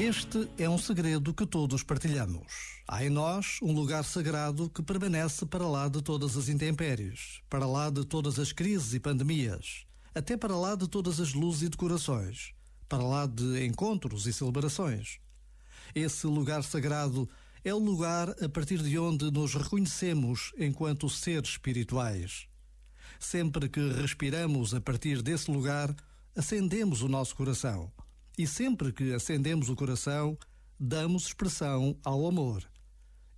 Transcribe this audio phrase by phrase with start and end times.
[0.00, 2.80] Este é um segredo que todos partilhamos.
[2.88, 7.66] Há em nós um lugar sagrado que permanece para lá de todas as intempéries, para
[7.66, 9.84] lá de todas as crises e pandemias,
[10.14, 12.54] até para lá de todas as luzes e decorações,
[12.88, 15.20] para lá de encontros e celebrações.
[15.94, 17.28] Esse lugar sagrado
[17.62, 22.48] é o lugar a partir de onde nos reconhecemos enquanto seres espirituais.
[23.18, 25.94] Sempre que respiramos a partir desse lugar,
[26.34, 27.92] acendemos o nosso coração
[28.40, 30.34] e sempre que acendemos o coração,
[30.78, 32.64] damos expressão ao amor.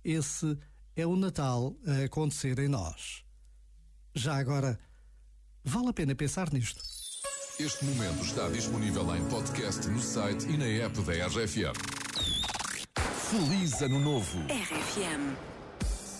[0.01, 0.57] Esse
[0.95, 3.21] é o Natal a acontecer em nós.
[4.15, 4.79] Já agora,
[5.61, 6.81] vale a pena pensar nisto.
[7.59, 11.75] Este momento está disponível em podcast no site e na app da RFM.
[13.29, 14.39] Feliz Ano Novo!
[14.47, 15.52] RFM.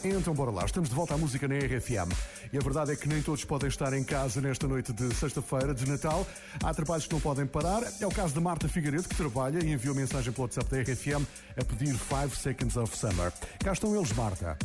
[0.06, 2.12] Então bora lá, estamos de volta à música na RFM.
[2.52, 5.74] E a verdade é que nem todos podem estar em casa nesta noite de sexta-feira,
[5.74, 6.28] de Natal.
[6.62, 7.84] Há trabalhos que não podem parar.
[8.02, 11.26] É o caso da Marta Figueiredo, que trabalha e enviou mensagem pelo WhatsApp da RFM
[11.58, 13.32] a pedir 5 Seconds of Summer.
[13.64, 14.58] Cá estão eles, Marta.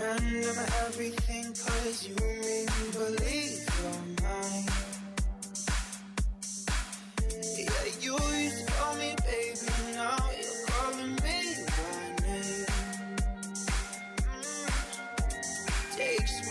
[0.00, 4.89] Surrender everything cause you made me believe you're mine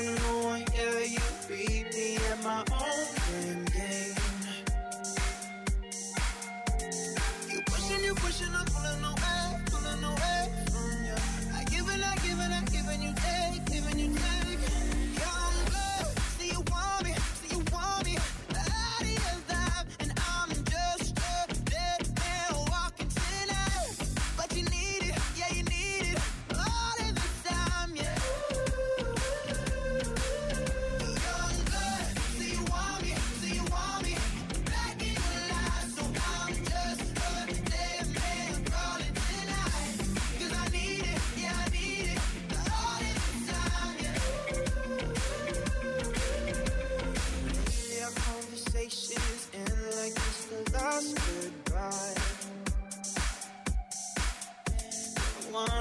[0.01, 0.55] no
[1.03, 1.78] you be.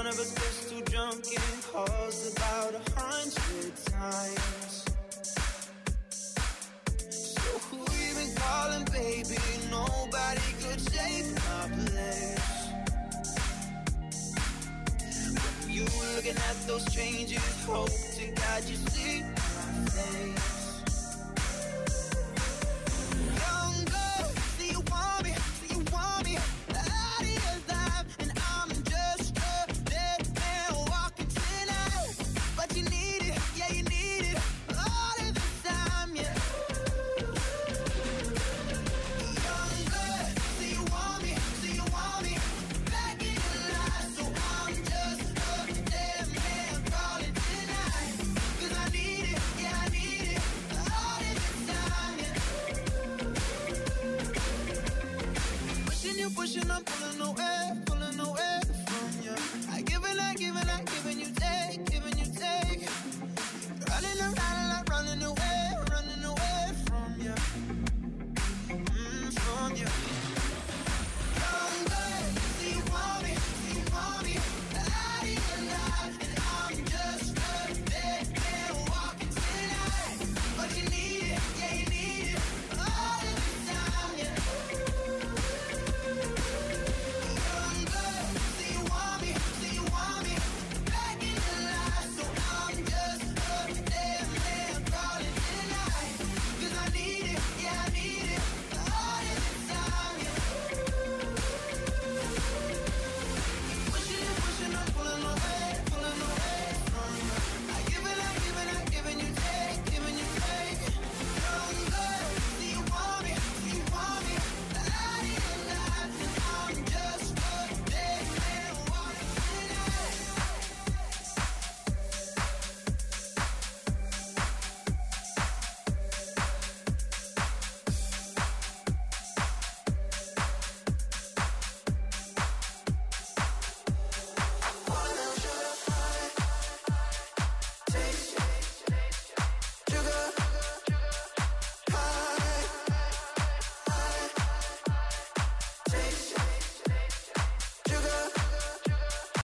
[0.07, 4.85] Of us gets too drunk and calls about a hundred times.
[7.11, 7.85] So who
[8.35, 9.37] calling, baby?
[9.71, 10.79] Nobody could
[11.35, 12.67] my place.
[15.33, 15.85] When you
[16.15, 18.78] looking at those strangers, hope to God you.
[56.35, 59.35] pushing, I'm pulling away, pulling away from you.
[59.71, 61.38] I give and I give and I give and you.